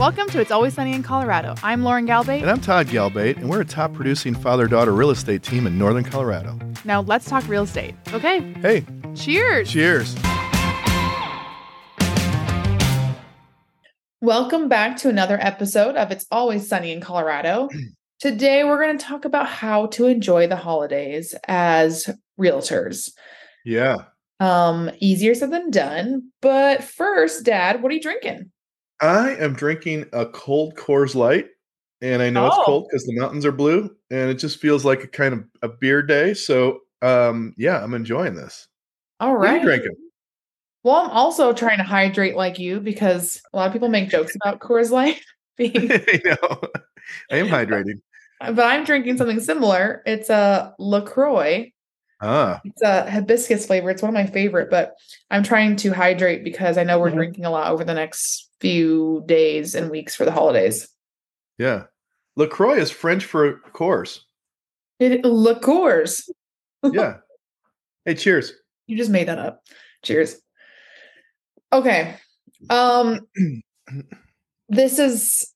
[0.00, 1.54] Welcome to It's Always Sunny in Colorado.
[1.62, 2.40] I'm Lauren Galbate.
[2.40, 5.76] And I'm Todd Galbate, and we're a top producing father daughter real estate team in
[5.76, 6.58] Northern Colorado.
[6.86, 7.94] Now let's talk real estate.
[8.14, 8.40] Okay.
[8.62, 9.70] Hey, Cheers.
[9.70, 10.14] cheers.
[14.22, 17.68] Welcome back to another episode of It's Always Sunny in Colorado.
[18.20, 22.08] Today, we're going to talk about how to enjoy the holidays as
[22.40, 23.12] realtors.
[23.66, 24.04] Yeah.
[24.40, 26.30] Um, easier said than done.
[26.40, 28.50] But first, Dad, what are you drinking?
[29.00, 31.48] I am drinking a cold Coors Light,
[32.02, 32.46] and I know Oh.
[32.48, 35.44] it's cold because the mountains are blue, and it just feels like a kind of
[35.62, 36.34] a beer day.
[36.34, 38.68] So, um, yeah, I'm enjoying this.
[39.20, 39.96] All right, What are you drinking?
[40.82, 44.34] Well, I'm also trying to hydrate like you because a lot of people make jokes
[44.36, 45.20] about Coors Light
[45.56, 46.60] being, I know.
[47.30, 48.00] I am hydrating.
[48.40, 50.02] but I'm drinking something similar.
[50.06, 51.72] It's a LaCroix.
[52.22, 53.90] Ah, It's a hibiscus flavor.
[53.90, 54.94] It's one of my favorite, but
[55.30, 57.14] I'm trying to hydrate because I know we're Mhm.
[57.16, 60.88] drinking a lot over the next few days and weeks for the holidays.
[61.58, 61.84] yeah.
[62.36, 64.24] LaCroix is French for course.
[64.98, 66.28] It liqueurs.
[66.82, 67.18] Yeah.
[68.06, 68.54] hey, cheers.
[68.86, 69.60] You just made that up.
[70.02, 70.40] Cheers.
[71.72, 72.16] Okay.
[72.70, 73.20] Um
[74.70, 75.52] this is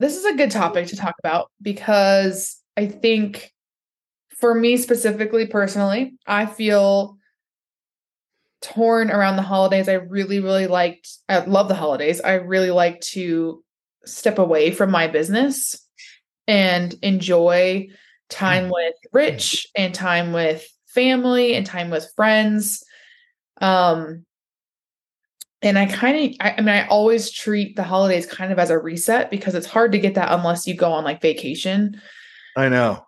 [0.00, 3.52] this is a good topic to talk about because I think
[4.38, 7.15] for me specifically personally, I feel
[8.66, 9.88] torn around the holidays.
[9.88, 12.20] I really really liked I love the holidays.
[12.20, 13.62] I really like to
[14.04, 15.76] step away from my business
[16.46, 17.88] and enjoy
[18.28, 22.82] time with Rich and time with family and time with friends.
[23.60, 24.24] Um,
[25.62, 28.70] and I kind of, I, I mean, I always treat the holidays kind of as
[28.70, 32.00] a reset because it's hard to get that unless you go on like vacation.
[32.56, 33.04] I know.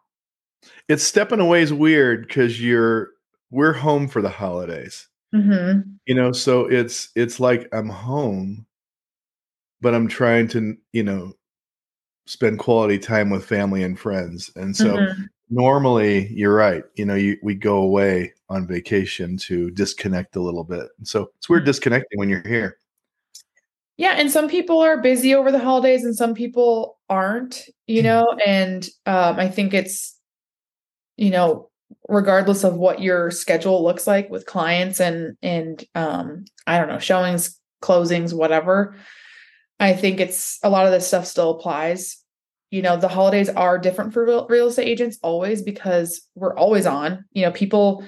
[0.88, 3.10] It's stepping away is weird because you're
[3.50, 5.06] we're home for the holidays.
[5.34, 5.90] Mm-hmm.
[6.06, 8.66] You know, so it's it's like I'm home,
[9.80, 11.34] but I'm trying to, you know,
[12.26, 14.50] spend quality time with family and friends.
[14.56, 15.24] And so Mm-hmm.
[15.50, 16.84] normally you're right.
[16.96, 20.88] You know, you we go away on vacation to disconnect a little bit.
[20.98, 21.66] And so it's weird Mhm.
[21.66, 22.78] disconnecting when you're here.
[23.96, 28.26] Yeah, and some people are busy over the holidays and some people aren't, you know,
[28.46, 30.14] and um I think it's
[31.16, 31.67] you know,
[32.08, 36.98] regardless of what your schedule looks like with clients and and um I don't know,
[36.98, 38.96] showings, closings, whatever.
[39.80, 42.18] I think it's a lot of this stuff still applies.
[42.70, 46.86] You know, the holidays are different for real, real estate agents always because we're always
[46.86, 47.24] on.
[47.32, 48.04] You know, people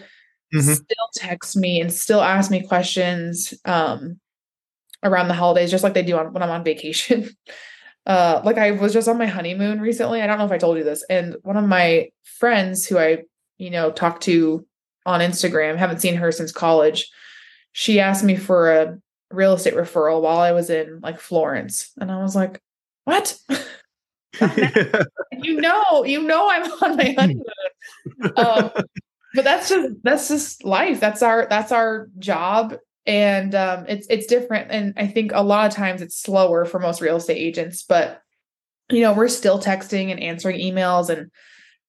[0.55, 0.75] Mhm.
[0.77, 4.21] still text me and still ask me questions um
[5.03, 7.31] around the holidays just like they do on when I'm on vacation.
[8.07, 10.23] Uh like I was just on my honeymoon recently.
[10.23, 11.05] I don't know if I told you this.
[11.11, 13.25] And one of my friends who I,
[13.61, 14.67] you know, talked to
[15.05, 17.11] on Instagram, haven't seen her since college.
[17.73, 18.99] She asked me for a
[19.31, 21.93] real estate referral while I was in like Florence.
[22.01, 22.61] And I was like,
[23.05, 23.39] "What?"
[25.43, 27.45] you know, you know I'm on my honeymoon.
[28.37, 28.71] um,
[29.35, 30.99] but that's just that's just life.
[30.99, 32.77] That's our that's our job.
[33.05, 34.71] And um, it's it's different.
[34.71, 38.23] And I think a lot of times it's slower for most real estate agents, but
[38.91, 41.31] you know, we're still texting and answering emails and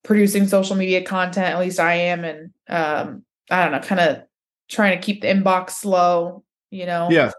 [0.03, 1.47] producing social media content.
[1.47, 4.23] At least I am, and um, I don't know, kind of
[4.69, 7.09] trying to keep the inbox slow, you know.
[7.12, 7.31] yeah.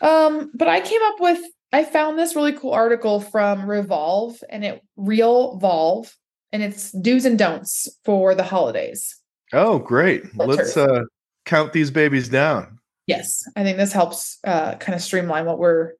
[0.00, 1.40] Um, but I came up with
[1.72, 6.12] I found this really cool article from Revolve and it Realvolve
[6.52, 9.16] and it's do's and don'ts for the holidays.
[9.52, 10.24] Oh, great.
[10.36, 11.04] Let's uh
[11.46, 12.78] count these babies down.
[13.06, 15.92] Yes, I think this helps uh kind of streamline what we're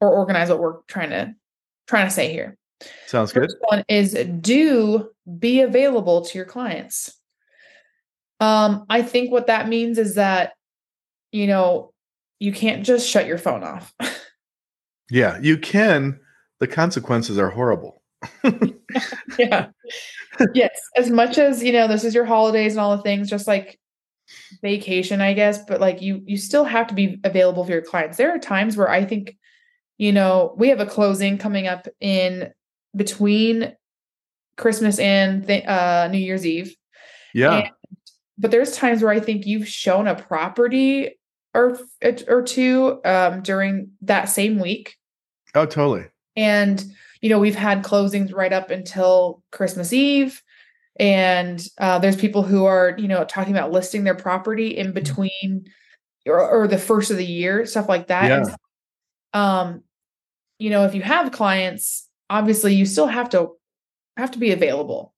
[0.00, 1.34] or organize what we're trying to
[1.86, 2.56] trying to say here.
[3.06, 3.42] Sounds good.
[3.42, 7.18] First one is do be available to your clients.
[8.40, 10.52] Um, I think what that means is that
[11.32, 11.92] you know
[12.38, 13.94] you can't just shut your phone off.
[15.10, 16.18] Yeah, you can.
[16.58, 18.02] The consequences are horrible.
[19.38, 19.68] yeah.
[20.54, 20.80] yes.
[20.96, 23.78] As much as, you know, this is your holidays and all the things, just like
[24.62, 28.16] vacation, I guess, but like you you still have to be available for your clients.
[28.16, 29.36] There are times where I think,
[29.98, 32.52] you know, we have a closing coming up in
[32.96, 33.74] between
[34.56, 36.74] Christmas and th- uh New Year's Eve.
[37.34, 37.58] Yeah.
[37.58, 37.70] And-
[38.38, 41.18] but there's times where I think you've shown a property
[41.54, 41.78] or
[42.28, 44.94] or two um during that same week
[45.54, 46.04] oh, totally.
[46.36, 46.84] and
[47.22, 50.42] you know we've had closings right up until christmas eve
[50.98, 55.64] and uh, there's people who are you know talking about listing their property in between
[56.26, 58.56] or, or the first of the year stuff like that And,
[59.32, 59.82] um
[60.58, 63.50] you know if you have clients obviously you still have to
[64.16, 65.12] have to be available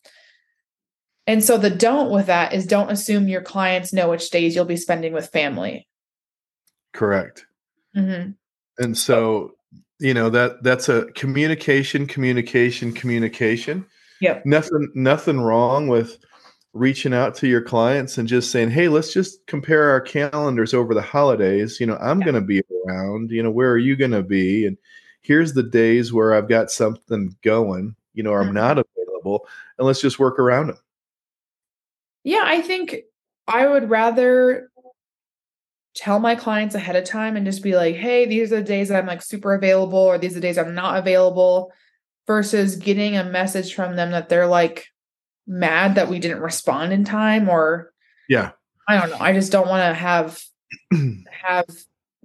[1.26, 4.64] and so the don't with that is don't assume your clients know which days you'll
[4.64, 5.86] be spending with family
[6.94, 7.44] Correct.
[7.96, 8.34] Mhm.
[8.78, 9.52] And so
[10.00, 13.84] you know that that's a communication, communication, communication.
[14.20, 14.46] Yep.
[14.46, 16.18] Nothing, nothing wrong with
[16.72, 20.94] reaching out to your clients and just saying, "Hey, let's just compare our calendars over
[20.94, 21.78] the holidays.
[21.78, 22.24] You know, I'm Yeah.
[22.26, 23.30] going to be around.
[23.30, 24.64] You know, where are you going to be?
[24.66, 24.76] And
[25.28, 27.94] here's the days where I've got something going.
[28.14, 28.54] You know, or I'm Mhm.
[28.54, 29.46] not available,
[29.76, 30.78] and let's just work around them."
[32.24, 32.96] Yeah, I think
[33.46, 34.70] I would rather
[35.94, 38.88] tell my clients ahead of time and just be like, hey, these are the days
[38.88, 41.72] that I'm like super available, or these are the days I'm not available,
[42.26, 44.86] versus getting a message from them that they're like
[45.46, 47.92] mad that we didn't respond in time, or
[48.28, 48.50] Yeah.
[48.88, 49.18] I don't know.
[49.20, 50.40] I just don't want to have
[51.30, 51.66] have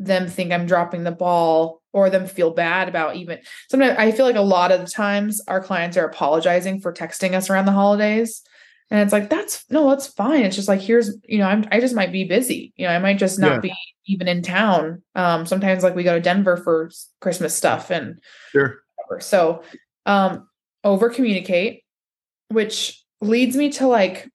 [0.05, 3.39] them think I'm dropping the ball or them feel bad about even
[3.69, 7.33] sometimes I feel like a lot of the times our clients are apologizing for texting
[7.33, 8.41] us around the holidays.
[8.89, 10.44] And it's like, that's no, that's fine.
[10.44, 12.73] It's just like, here's, you know, I'm, I just might be busy.
[12.75, 13.59] You know, I might just not Yeah.
[13.61, 13.73] be
[14.05, 15.01] even in town.
[15.15, 16.91] Um, sometimes like we go to Denver for
[17.21, 18.19] Christmas stuff and
[18.51, 18.81] Sure.
[18.95, 19.21] whatever.
[19.21, 19.63] So,
[20.05, 20.47] um,
[20.83, 21.83] over communicate,
[22.50, 24.29] which leads me to like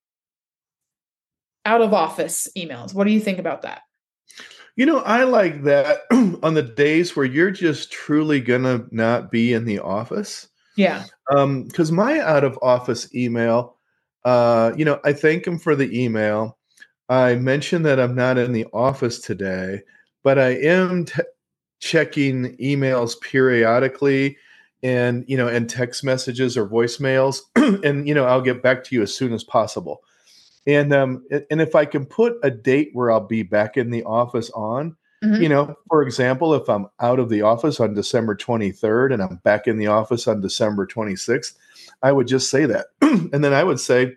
[1.65, 2.95] out of office emails.
[2.95, 3.83] What do you think about that?
[4.79, 6.03] You know, I like that
[6.41, 10.47] on the days where you're just truly gonna not be in the office.
[10.77, 11.03] Yeah.
[11.35, 13.75] Um, because my out of office email,
[14.25, 16.59] uh, you know, I thank him for the email.
[17.09, 19.81] I mentioned that I'm not in the office today,
[20.23, 21.23] but I am t-
[21.81, 24.37] checking emails periodically
[24.85, 27.41] and you know and text messages or voicemails
[27.85, 30.03] and you know I'll get back to you as soon as possible.
[30.69, 34.05] And um and if I can put a date where I'll be back in the
[34.05, 34.95] office on,
[35.25, 35.41] Mhm.
[35.41, 39.41] you know, for example, if I'm out of the office on December 23rd and I'm
[39.43, 41.57] back in the office on December 26th,
[42.03, 42.87] I would just say that.
[43.01, 44.15] and then I would say,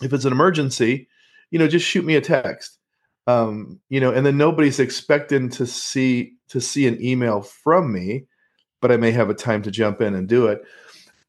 [0.00, 1.08] if it's an emergency,
[1.50, 2.78] you know, just shoot me a text.
[3.26, 8.26] Um, you know, and then nobody's expecting to see to see an email from me,
[8.80, 10.62] but I may have a time to jump in and do it.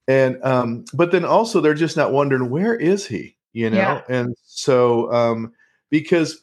[0.08, 3.78] And um, but then also they're just not wondering where is he, you know?
[3.78, 4.02] Yeah.
[4.10, 5.54] And so um
[5.90, 6.42] because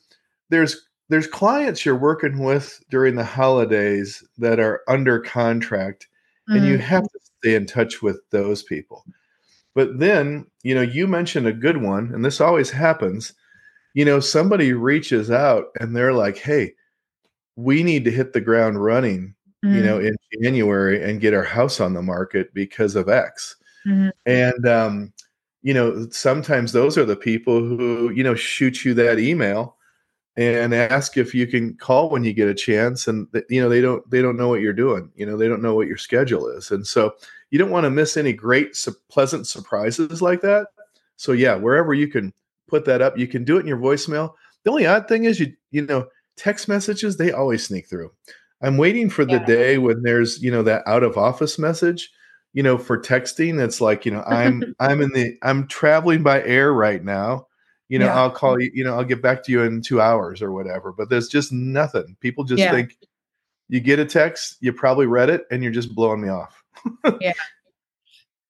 [0.51, 6.09] there's there's clients you're working with during the holidays that are under contract
[6.49, 9.05] and you have to stay in touch with those people.
[9.75, 13.35] But then, you know, you mentioned a good one, and this always happens.
[13.95, 16.75] You know, somebody reaches out and they're like, hey,
[17.57, 21.81] we need to hit the ground running, you know, in January and get our house
[21.81, 23.57] on the market because of X.
[23.87, 24.13] Mhm.
[24.25, 25.13] And, um,
[25.67, 29.77] you know, sometimes those are the people who, you know, shoot you that email
[30.37, 33.81] and ask if you can call when you get a chance and you know they
[33.81, 36.47] don't they don't know what you're doing you know they don't know what your schedule
[36.47, 36.71] is.
[36.71, 37.15] And so
[37.51, 40.69] you don't want to miss any great su- pleasant surprises like that.
[41.17, 42.33] So yeah wherever you can
[42.69, 44.35] put that up you can do it in your voicemail.
[44.63, 48.13] The only odd thing is you you know text messages they always sneak through.
[48.63, 49.47] I'm waiting for the Yeah.
[49.47, 52.11] day when there's you know that out of office message
[52.57, 56.43] you know for texting it's like you know i'm i'm in the i'm traveling by
[56.45, 57.47] air right now
[57.89, 58.15] you know Yeah.
[58.19, 60.91] i'll call you you know i'll get back to you in two hours or whatever
[60.91, 62.71] but there's just nothing people just Yeah.
[62.73, 62.97] think
[63.69, 66.63] you get a text you probably read it and you're just blowing me off
[67.21, 67.35] Yeah,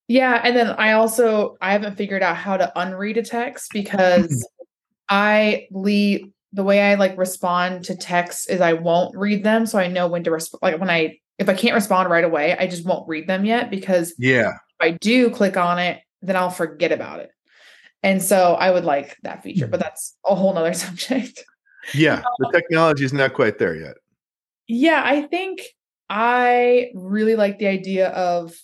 [0.06, 0.40] Yeah.
[0.44, 4.46] and then I also I haven't figured out how to unread a text because
[5.08, 9.78] I leave the way I like respond to texts is I won't read them so
[9.80, 12.66] I know when to respond like when I if I can't respond right away I
[12.66, 14.50] just won't read them yet because yeah
[14.80, 17.30] if I do click on it then I'll forget about it.
[18.02, 21.44] And so I would like that feature, but that's a whole nother subject.
[21.94, 23.94] yeah the technology is not quite there yet
[24.68, 25.60] Yeah, I think
[26.08, 28.54] I really like the idea of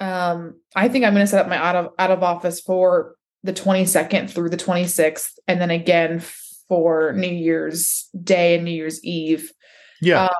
[0.00, 3.14] um I think I'm going to set up my out of out of office for
[3.44, 6.20] the 22nd through the 26th and then again
[6.68, 9.52] for New Year's Day and New Year's Eve
[10.00, 10.34] yeah Uh,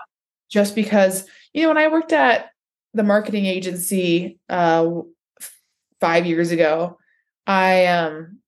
[0.51, 2.51] just because you know when I worked at
[2.95, 4.89] the marketing agency uh
[6.01, 6.99] 5 years ago
[7.47, 8.39] I um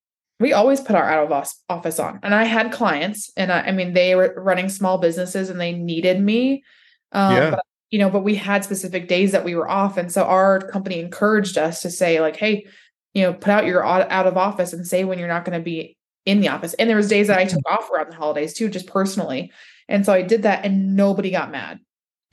[0.40, 3.73] we always put our out of office on and I had clients and I, I
[3.73, 6.64] mean they were running small businesses and they needed me
[7.12, 7.50] um Yeah.
[7.50, 10.58] but, you know but we had specific days that we were off and so our
[10.61, 12.66] company encouraged us to say like hey
[13.14, 15.58] you know put out your out out of office and say when you're not going
[15.58, 15.96] to be
[16.26, 16.73] in the office.
[16.75, 19.52] And there was days that I took off around the holidays too just personally
[19.88, 21.78] and so I did that and nobody got mad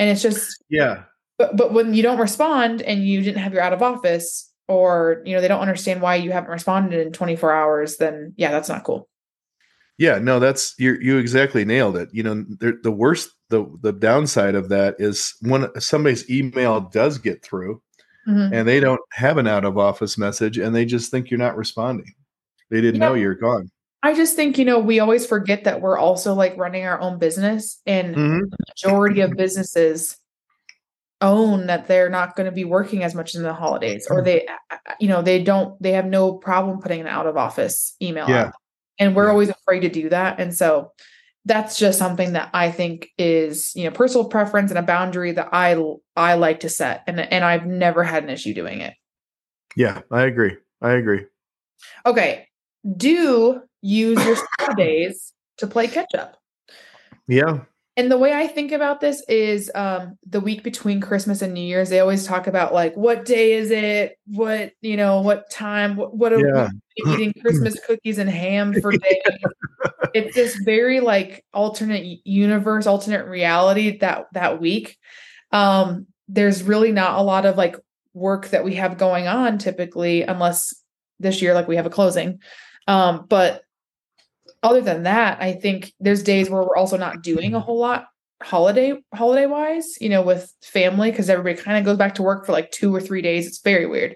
[0.02, 1.04] and it's just yeah
[1.38, 5.22] but but when you don't respond and you didn't have your out of office or
[5.26, 8.68] you know they don't understand why you haven't responded in 24 hours then yeah that's
[8.70, 9.08] not cool
[9.98, 10.98] Yeah, no, that's you.
[11.00, 12.10] You exactly nailed it.
[12.12, 17.20] You know, the, the worst, the the downside of that is when somebody's email does
[17.20, 17.84] get through,
[18.28, 18.50] Mhm.
[18.52, 21.56] and they don't have an out of office message, and they just think you're not
[21.58, 22.16] responding.
[22.72, 23.10] They didn't Yeah.
[23.10, 23.70] know you're gone.
[24.04, 27.18] I just think you know we always forget that we're also like running our own
[27.20, 28.50] business and Mhm.
[28.50, 30.18] the majority of businesses
[31.22, 34.48] own that they're not going to be working as much in the holidays or they
[34.48, 38.28] uh, you know they don't they have no problem putting an out of office email
[38.28, 38.46] Yeah.
[38.46, 38.54] out.
[39.00, 39.32] and we're Yeah.
[39.32, 40.92] always afraid to do that and so
[41.46, 45.50] that's just something that i think is you know personal preference and a boundary that
[45.54, 45.76] i
[46.16, 48.94] i like to set and and i've never had an issue doing it
[49.76, 50.58] Yeah, I agree.
[50.82, 51.26] I agree.
[52.06, 52.48] okay
[52.98, 54.38] do use your
[54.76, 56.38] days to play catch up
[57.28, 57.62] Yeah.
[57.98, 61.62] And the way I think about this is um the week between Christmas and New
[61.62, 64.18] Year's, they always talk about like what day is it?
[64.28, 65.98] What, you know, what time?
[65.98, 66.70] What, what are Yeah.
[67.06, 69.22] we eating Christmas cookies and ham for days?
[70.14, 74.98] it's this very like alternate universe, alternate reality that that week.
[75.52, 77.76] Um, there's really not a lot of like
[78.14, 80.74] work that we have going on typically, unless
[81.20, 82.40] this year like we have a closing.
[82.88, 83.64] Um, but
[84.64, 88.06] other than that, I think there's days where we're also not doing a whole lot
[88.44, 92.46] holiday holiday wise, you know, with family because everybody kind of goes back to work
[92.46, 93.48] for like two or three days.
[93.48, 94.16] It's very weird.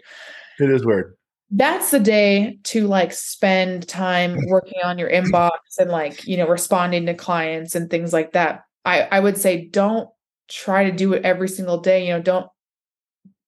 [0.60, 1.16] It is weird.
[1.52, 6.48] That's the day to like spend time working on your inbox and like, you know,
[6.48, 8.64] responding to clients and things like that.
[8.84, 10.10] I I would say don't
[10.48, 12.48] try to do it every single day, you know, don't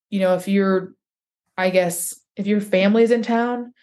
[0.10, 0.94] you know, if you're
[1.58, 3.74] I guess if your family's in town,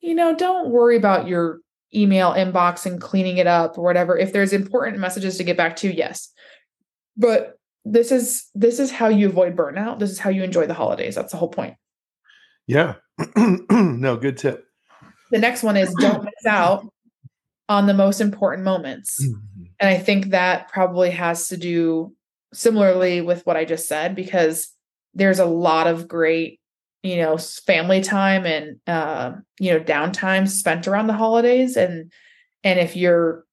[0.00, 1.60] you know, don't worry about your
[1.94, 4.16] email inbox and cleaning it up or whatever.
[4.16, 6.30] If there's important messages to get back to, yes.
[7.16, 9.98] But this is this is how you avoid burnout.
[9.98, 11.14] This is how you enjoy the holidays.
[11.14, 11.74] That's the whole point.
[12.66, 12.94] Yeah.
[13.36, 14.64] no, good tip.
[15.30, 16.86] The next one is don't miss out
[17.68, 19.16] on the most important moments.
[19.22, 19.64] Mm-hmm.
[19.80, 22.14] And I think that probably has to do
[22.52, 24.72] similarly with what I just said because
[25.14, 26.57] there's a lot of great,
[27.02, 32.10] you know, family time and uh, you know, downtime spent around the holidays and
[32.64, 33.44] and if you're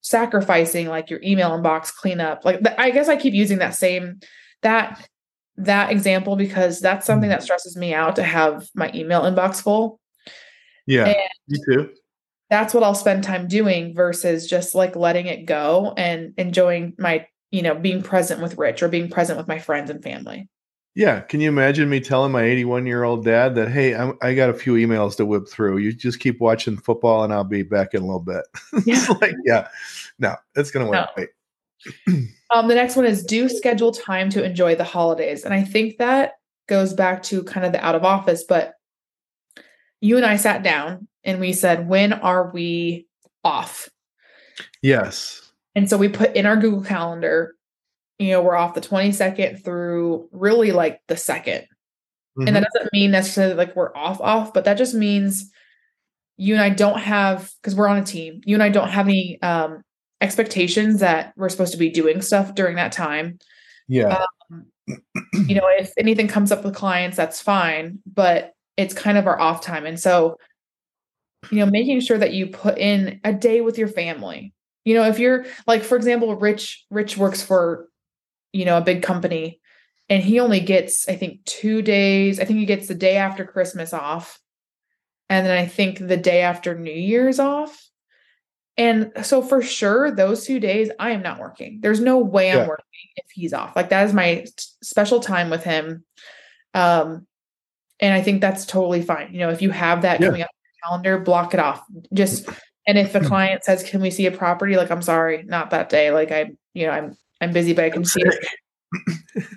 [0.00, 4.20] sacrificing like your email inbox cleanup, like th- I guess I keep using that same
[4.62, 5.08] that
[5.56, 10.00] that example because that's something that stresses me out to have my email inbox full
[10.86, 11.06] Yeah.
[11.06, 11.16] And-
[11.48, 11.90] Me too.
[12.50, 17.26] that's what I'll spend time doing versus just like letting it go and enjoying my,
[17.50, 20.48] you know, being present with Rich or being present with my friends and family.
[20.98, 21.20] Yeah.
[21.20, 24.50] Can you imagine me telling my 81 year old dad that, hey, I'm, I got
[24.50, 25.78] a few emails to whip through.
[25.78, 28.44] You just keep watching football and I'll be back in a little bit.
[28.84, 29.68] it's like, yeah,
[30.18, 31.06] no, it's going to No.
[31.16, 31.28] wait.
[32.50, 35.44] Um, the next one is do schedule time to enjoy the holidays.
[35.44, 38.72] And I think that goes back to kind of the out of office, but
[40.00, 43.06] you and I sat down and we said, when are we
[43.44, 43.90] off?
[44.80, 45.52] Yes.
[45.74, 47.54] And so we put in our Google Calendar,
[48.18, 51.66] you know, we're off the 22nd through really like the second.
[52.46, 55.50] And that doesn't mean necessarily like we're off off, but that just means
[56.36, 58.42] you and I don't have because we're on a team.
[58.44, 59.82] You and I don't have any um
[60.20, 63.38] expectations that we're supposed to be doing stuff during that time.
[63.88, 64.24] yeah.
[65.34, 69.38] You know, if anything comes up with clients, that's fine, but it's kind of our
[69.38, 69.84] off time.
[69.84, 70.36] And so,
[71.50, 74.54] you know, making sure that you put in a day with your family.
[74.84, 77.88] You know, if you're like, for example, Rich, Rich works for,
[78.52, 79.60] you know, a big company
[80.08, 82.40] and he only gets, I think, two days.
[82.40, 84.40] I think he gets the day after Christmas off.
[85.28, 87.78] And then I think the day after New Year's off.
[88.78, 91.80] And so for sure, those two days, I am not working.
[91.82, 92.84] There's no way I'm working
[93.16, 93.76] if he's off.
[93.76, 94.46] Like that is my
[94.82, 96.04] special time with him.
[96.72, 97.26] Um,
[98.00, 99.32] and I think that's totally fine.
[99.32, 100.28] You know, if you have that Yeah.
[100.28, 101.82] coming up on your calendar, block it off.
[102.14, 102.48] Just
[102.86, 105.88] and if the client says, "Can we see a property?" Like, I'm sorry, not that
[105.88, 106.12] day.
[106.12, 108.46] Like I, you know, I'm I'm busy, but I can see it.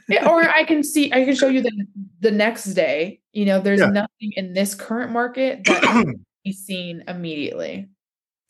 [0.09, 1.71] Yeah, or I can see I can show you the
[2.19, 3.21] the next day.
[3.31, 3.85] You know, there's Yeah.
[3.89, 7.87] nothing in this current market that can be seen immediately.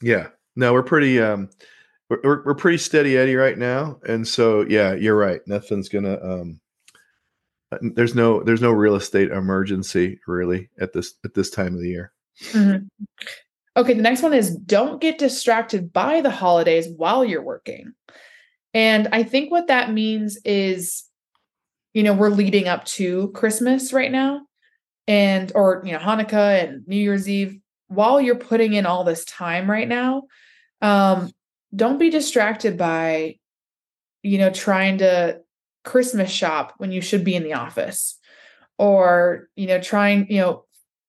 [0.01, 0.29] yeah.
[0.55, 1.50] No, we're pretty, um,
[2.09, 4.00] we're, we're, pretty steady Eddie right now.
[4.07, 5.39] And so, yeah, you're right.
[5.47, 6.59] Nothing's going to, um,
[7.71, 11.79] uh, there's no, there's no real estate emergency really at this, at this time of
[11.79, 12.11] the year.
[12.50, 12.88] Mhm.
[13.77, 17.93] Okay, the next one is don't get distracted by the holidays while you're working.
[18.73, 21.03] And I think what that means is,
[21.93, 24.41] you know, we're leading up to Christmas right now
[25.07, 27.59] and, or, you know, Hanukkah and New Year's Eve.
[27.87, 30.23] While you're putting in all this time right now,
[30.81, 31.29] um,
[31.75, 33.35] don't be distracted by,
[34.23, 35.41] you know, trying to
[35.83, 38.17] Christmas shop when you should be in the office
[38.77, 40.65] or, you know, trying, you know,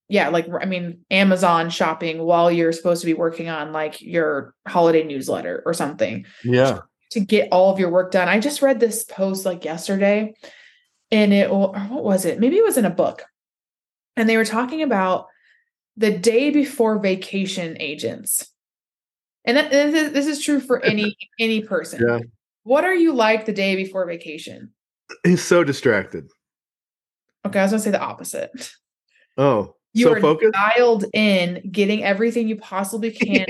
[0.09, 4.55] yeah, like I mean, Amazon shopping while you're supposed to be working on like your
[4.69, 6.81] holiday newsletter or something Yeah.
[7.13, 8.29] To get all of your work done.
[8.29, 10.35] I just read this post like yesterday,
[11.11, 12.39] and it or what was it?
[12.41, 13.25] Maybe it was in a book,
[14.17, 15.27] and they were talking about
[15.97, 18.49] the day before vacation agents,
[19.45, 22.05] and that, this, is, this is true for any any person.
[22.07, 22.19] Yeah.
[22.65, 24.73] What are you like the day before vacation?
[25.25, 26.29] He's so distracted.
[27.45, 28.73] Okay, I was gonna say the opposite.
[29.37, 30.53] Oh, You so are focused.
[30.53, 33.47] dialed in, getting everything you possibly can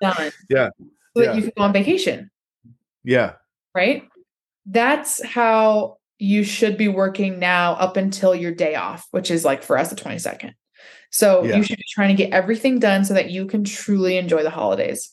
[0.00, 0.32] done.
[0.48, 0.70] Yeah,
[1.14, 1.32] So that yeah.
[1.34, 2.30] you can go on vacation,
[3.04, 3.34] Yeah,
[3.74, 4.04] right?
[4.66, 9.62] That's how you should be working now up until your day off, which is like
[9.62, 10.54] for us the 22nd.
[11.10, 11.56] So Yeah.
[11.56, 14.50] you should be trying to get everything done so that you can truly enjoy the
[14.50, 15.12] holidays.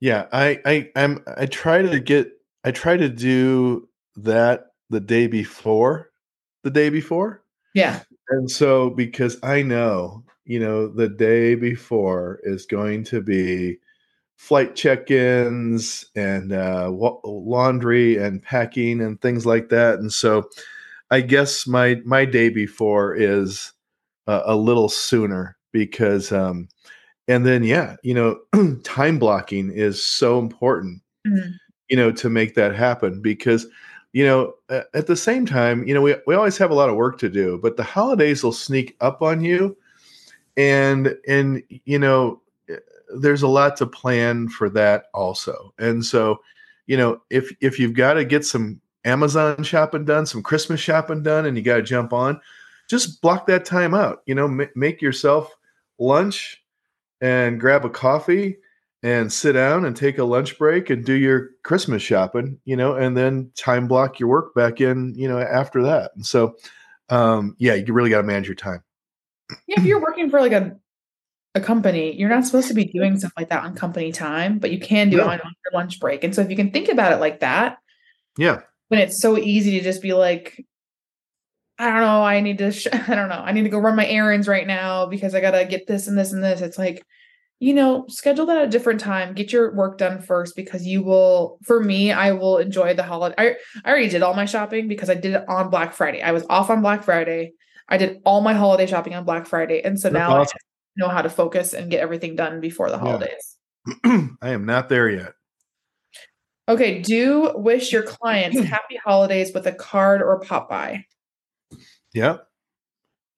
[0.00, 0.26] yeah.
[0.32, 1.22] I, I, I'm.
[1.36, 2.30] I try to get.
[2.64, 6.10] I try to do that the day before,
[6.64, 7.42] the day before,
[7.74, 8.00] Yeah.
[8.30, 13.78] and so because I know, you know, the day before is going to be
[14.38, 20.48] flight check-ins and uh, wa- laundry and packing and things like that, and so
[21.10, 23.72] I guess my my day before is
[24.26, 26.68] uh, a little sooner because um
[27.28, 28.38] and then yeah you know
[28.84, 31.54] time blocking is so important Mhm.
[31.90, 33.66] you know to make that happen because
[34.12, 34.54] you know
[34.94, 37.28] at the same time you know we, we always have a lot of work to
[37.28, 39.76] do but the holidays will sneak up on you
[40.56, 42.40] and and you know
[43.16, 45.72] there's a lot to plan for that also.
[45.78, 46.40] And so
[46.88, 51.22] you know if if you've got to get some amazon shopping done some christmas shopping
[51.22, 52.40] done and you got to jump on
[52.90, 55.54] just block that time out you know ma- make yourself
[56.00, 56.64] lunch
[57.20, 58.56] and grab a coffee
[59.04, 62.94] and sit down and take a lunch break and do your christmas shopping you know
[62.94, 66.10] and then time block your work back in you know after that.
[66.16, 66.56] And so
[67.10, 68.82] um yeah you really got to manage your time.
[69.66, 70.76] Yeah, if you're working for like a
[71.54, 74.70] a company, you're not supposed to be doing stuff like that on company time, but
[74.70, 75.30] you can do No.
[75.30, 76.22] it on your lunch break.
[76.24, 77.78] And so if you can think about it like that,
[78.36, 80.64] yeah when it's so easy to just be like,
[81.78, 83.96] I don't know, I need to, sh- I don't know, I need to go run
[83.96, 86.60] my errands right now because I got to get this and this and this.
[86.60, 87.04] It's like,
[87.60, 89.34] you know, schedule that at a different time.
[89.34, 93.34] Get your work done first because you will, for me, I will enjoy the holiday.
[93.36, 96.22] I, I already did all my shopping because I did it on Black Friday.
[96.22, 97.52] I was off on Black Friday.
[97.88, 99.82] I did all my holiday shopping on Black Friday.
[99.82, 100.58] And so That's now awesome.
[100.98, 103.02] Know how to focus and get everything done before the Yeah.
[103.02, 103.56] holidays.
[104.42, 105.32] i am not there yet
[106.68, 107.00] Okay.
[107.00, 111.04] Do wish your clients happy holidays with a card or pop by.
[112.12, 112.38] yeah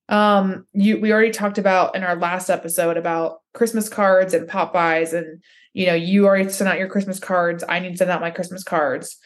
[0.08, 4.72] Um, you we already talked about in our last episode about Christmas cards and pop
[4.72, 5.42] bys, and
[5.74, 7.62] you know, you already sent out your Christmas cards.
[7.68, 9.16] I need to send out my Christmas cards.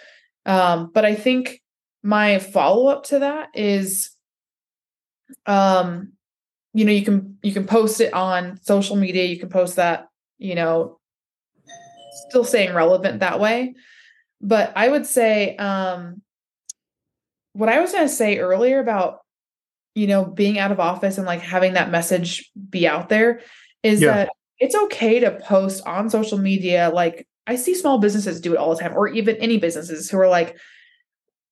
[0.44, 1.62] Um, but I think
[2.02, 4.10] my follow-up to that is
[5.46, 6.13] um,
[6.74, 10.08] you know, you can you can post it on social media, you can post that,
[10.38, 10.98] you know,
[12.28, 13.74] still staying relevant that way.
[14.40, 16.20] But I would say um
[17.52, 19.20] what I was going to say earlier about
[19.94, 23.40] you know being out of office and like having that message be out there
[23.82, 24.08] is Yeah.
[24.14, 28.58] that it's okay to post on social media like I see small businesses do it
[28.58, 30.56] all the time or even any businesses who are like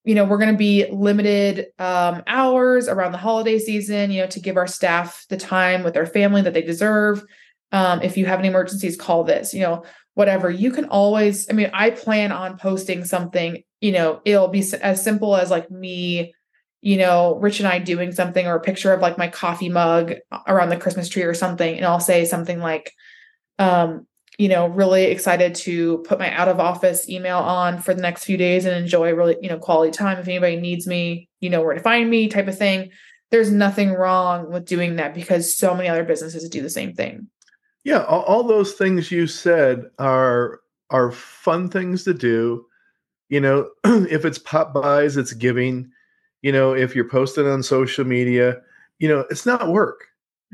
[0.05, 4.27] you know we're going to be limited um, hours around the holiday season you know
[4.27, 7.25] to give our staff the time with their family that they deserve.
[7.71, 9.85] Um, if you have any emergencies call this you know
[10.15, 10.51] whatever.
[10.51, 15.03] You can always i mean i plan on posting something you know it'll be as
[15.03, 16.35] simple as like me
[16.83, 20.15] you know rich and i doing something or a picture of like my coffee mug
[20.47, 22.93] around the christmas tree or something and i'll say something like
[23.59, 24.07] um
[24.39, 28.25] you know really excited to put my out of office email on for the next
[28.25, 30.19] few days and enjoy really you know quality time.
[30.19, 32.91] If anybody needs me you know where to find me type of thing.
[33.31, 37.29] There's nothing wrong with doing that because so many other businesses do the same thing.
[37.85, 42.67] Yeah all, all those things you said are are fun things to do.
[43.29, 45.91] You know if it's pop bys it's giving.
[46.43, 48.61] You know if you're posting on social media
[48.99, 50.07] you know it's not work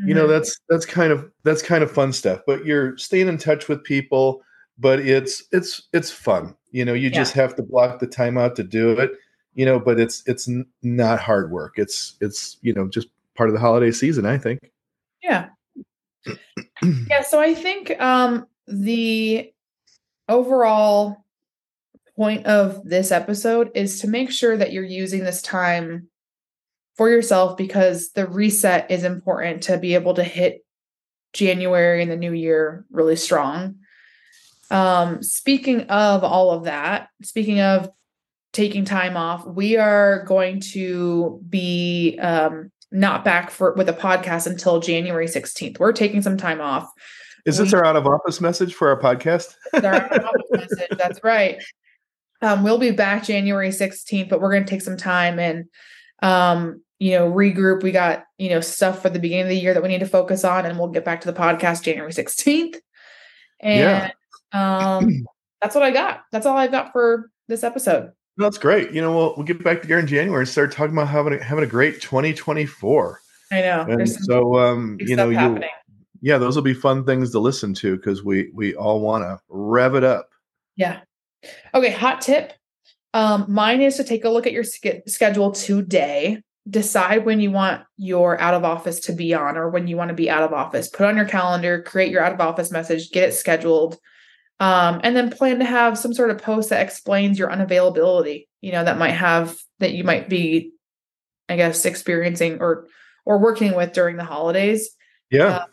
[0.07, 0.31] you know Mhm.
[0.31, 3.83] that's that's kind of that's kind of fun stuff but you're staying in touch with
[3.83, 4.43] people
[4.79, 8.55] but it's it's it's fun you know you just have to block the time out
[8.57, 9.11] to do it
[9.55, 10.49] you know but it's it's
[10.83, 14.61] not hard work it's it's you know just part of the holiday season i think
[15.23, 15.49] Yeah.
[16.83, 19.53] yeah, so I think um the
[20.29, 21.25] overall
[22.17, 26.09] point of this episode is to make sure that you're using this time
[26.99, 30.65] for yourself because the reset is important to be able to hit
[31.33, 33.77] January and the new year really strong.
[34.71, 37.89] Um speaking of all of that, speaking of
[38.53, 44.47] taking time off, we are going to be um not back for with a podcast
[44.47, 45.79] until January 16th.
[45.79, 46.91] We're taking some time off.
[47.47, 50.89] is this We- our out of office message for our podcast That's our message.
[50.99, 51.63] That's right.
[52.41, 55.65] Um, we'll be back January 16th, but we're going to take some time and,
[56.23, 57.83] um, you know, regroup.
[57.83, 60.07] We got, you know, stuff for the beginning of the year that we need to
[60.07, 62.77] focus on, and we'll get back to the podcast January 16th.
[63.61, 64.11] And Yeah.
[64.53, 65.25] um,
[65.63, 66.23] that's what I got.
[66.33, 68.13] That's all I've got for this episode.
[68.37, 68.93] that's great.
[68.93, 71.43] You know, we'll we'll get back together in January and start talking about having a,
[71.43, 73.21] having a great 2024.
[73.51, 73.81] I know.
[73.89, 75.61] And so, um, you know, you
[76.21, 79.39] yeah, those will be fun things to listen to because we we all want to
[79.49, 80.29] rev it up.
[80.77, 81.01] Yeah.
[81.75, 81.91] Okay.
[81.91, 82.53] Hot tip.
[83.15, 86.43] Um, mine is to take a look at your sch- schedule today.
[86.69, 90.09] Decide when you want your out of office to be on or when you want
[90.09, 90.89] to be out of office.
[90.89, 93.97] Put on your calendar, create your out of office message, get it scheduled.
[94.61, 98.73] Um, and then plan to have some sort of post that explains your unavailability, you
[98.73, 100.73] know, that might have that you might be,
[101.49, 102.89] I guess, experiencing or
[103.25, 104.91] or working with during the holidays
[105.31, 105.65] Yeah, Uh,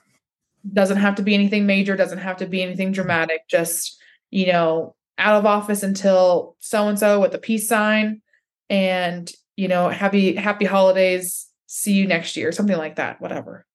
[0.74, 3.98] doesn't have to be anything major doesn't have to be anything dramatic just
[4.32, 8.22] you know out of office until so and so with a peace sign
[8.70, 13.66] and you know happy happy holidays see you next year something like that whatever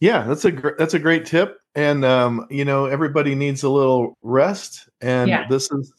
[0.00, 1.58] yeah, that's a gr- that's a great tip.
[1.74, 5.46] And um, you know, everybody needs a little rest, and Yeah.
[5.46, 5.92] this is.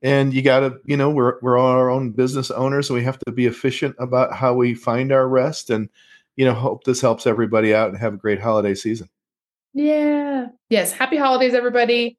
[0.00, 3.02] And you got to, you know, we're we're all our own business owners, so we
[3.02, 5.88] have to be efficient about how we find our rest, and
[6.36, 9.08] you know, hope this helps everybody out and have a great holiday season.
[9.74, 12.16] yeah yes happy holidays everybody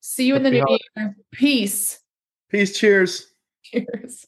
[0.00, 1.98] see you in the Happy new year peace
[2.50, 2.78] Peace.
[2.78, 3.26] Cheers.
[3.62, 4.26] cheers